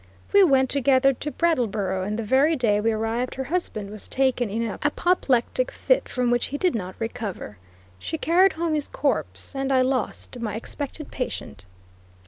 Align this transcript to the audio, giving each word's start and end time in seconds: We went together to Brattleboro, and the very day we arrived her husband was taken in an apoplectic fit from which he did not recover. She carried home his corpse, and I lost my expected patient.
We 0.33 0.43
went 0.43 0.71
together 0.71 1.13
to 1.13 1.29
Brattleboro, 1.29 2.01
and 2.01 2.17
the 2.17 2.23
very 2.23 2.55
day 2.55 2.81
we 2.81 2.91
arrived 2.91 3.35
her 3.35 3.43
husband 3.43 3.91
was 3.91 4.07
taken 4.07 4.49
in 4.49 4.63
an 4.63 4.79
apoplectic 4.81 5.69
fit 5.69 6.09
from 6.09 6.31
which 6.31 6.47
he 6.47 6.57
did 6.57 6.73
not 6.73 6.95
recover. 6.97 7.59
She 7.99 8.17
carried 8.17 8.53
home 8.53 8.73
his 8.73 8.87
corpse, 8.87 9.55
and 9.55 9.71
I 9.71 9.83
lost 9.83 10.39
my 10.39 10.55
expected 10.55 11.11
patient. 11.11 11.67